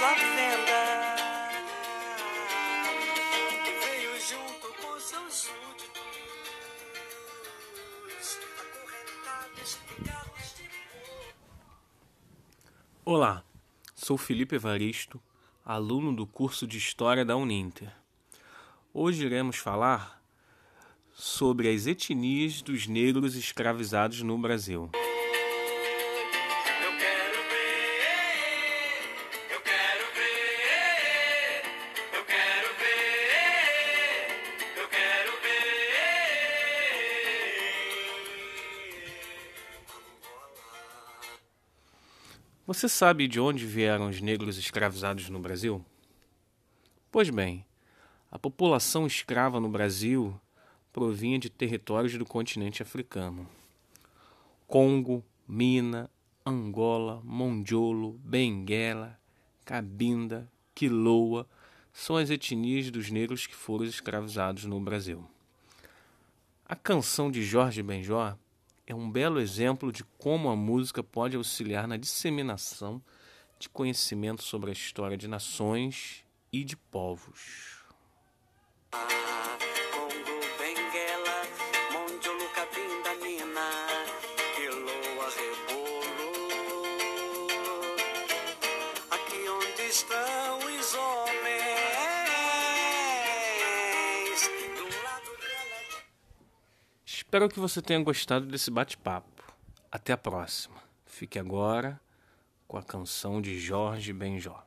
[0.00, 1.14] venda.
[3.82, 5.50] Veio junto com seus
[13.04, 13.44] Olá,
[13.94, 15.20] sou Felipe Evaristo,
[15.64, 17.92] aluno do curso de História da Uninter.
[18.94, 20.22] Hoje iremos falar
[21.12, 24.90] sobre as etnias dos negros escravizados no Brasil.
[42.72, 45.84] Você sabe de onde vieram os negros escravizados no Brasil?
[47.10, 47.66] Pois bem,
[48.30, 50.40] a população escrava no Brasil
[50.92, 53.48] provinha de territórios do continente africano.
[54.68, 56.08] Congo, Mina,
[56.46, 59.18] Angola, Mondiolo, Benguela,
[59.64, 61.48] Cabinda, Quiloa
[61.92, 65.28] são as etnias dos negros que foram escravizados no Brasil.
[66.64, 68.38] A canção de Jorge Benjó
[68.90, 73.00] é um belo exemplo de como a música pode auxiliar na disseminação
[73.56, 77.78] de conhecimento sobre a história de nações e de povos.
[97.30, 99.54] Espero que você tenha gostado desse bate-papo.
[99.88, 100.74] Até a próxima.
[101.06, 102.00] Fique agora
[102.66, 104.60] com a canção de Jorge Benjó.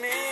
[0.00, 0.23] me.